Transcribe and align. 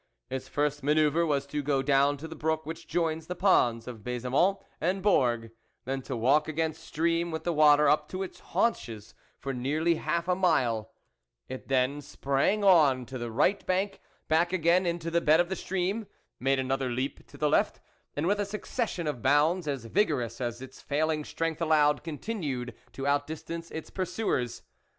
Its 0.31 0.47
first 0.47 0.81
manoeuvre 0.81 1.27
was 1.27 1.45
to 1.45 1.61
go 1.61 1.83
down 1.83 2.17
to 2.17 2.27
the 2.27 2.35
brook 2.35 2.65
which 2.65 2.87
joins 2.87 3.27
the 3.27 3.35
ponds 3.35 3.87
of 3.87 4.03
Baise 4.03 4.23
mont 4.25 4.57
and 4.81 5.03
Bourg, 5.03 5.51
then 5.85 6.01
to 6.01 6.17
walk 6.17 6.47
against 6.47 6.83
stream 6.83 7.29
with 7.29 7.43
the 7.43 7.53
water 7.53 7.87
up 7.87 8.09
to 8.09 8.23
its 8.23 8.39
haunches, 8.39 9.13
for 9.37 9.53
nearly 9.53 9.93
half 9.97 10.27
a 10.27 10.33
mile; 10.33 10.91
it 11.47 11.67
then 11.67 12.01
sprang 12.01 12.63
on 12.63 13.05
to 13.05 13.19
the 13.19 13.29
right 13.29 13.63
bank, 13.67 14.01
back 14.27 14.51
again 14.51 14.87
into 14.87 15.11
the 15.11 15.21
bed 15.21 15.39
of 15.39 15.49
the 15.49 15.55
stream, 15.55 16.07
made 16.39 16.57
another 16.57 16.89
leap 16.89 17.27
to 17.27 17.37
the 17.37 17.47
left, 17.47 17.79
and 18.15 18.25
with 18.25 18.39
a 18.39 18.45
succession 18.45 19.05
of 19.05 19.21
bounds, 19.21 19.67
as 19.67 19.85
vigorous 19.85 20.41
as 20.41 20.63
its 20.63 20.81
failing 20.81 21.23
strength 21.23 21.61
allowed, 21.61 22.03
continued 22.03 22.73
to 22.91 23.05
out 23.05 23.27
distance 23.27 23.69
its 23.69 23.91
pursuers. 23.91 24.63